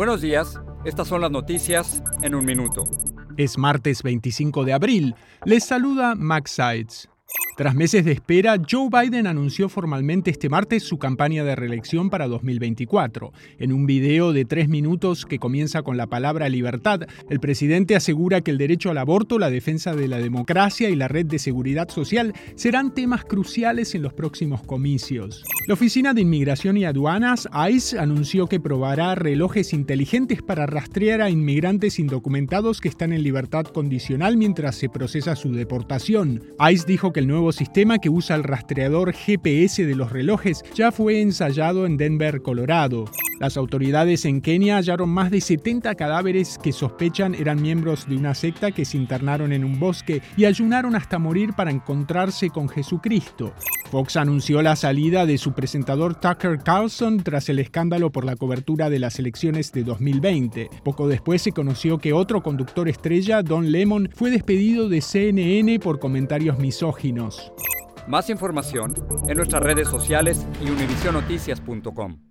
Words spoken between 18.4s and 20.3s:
que el derecho al aborto, la defensa de la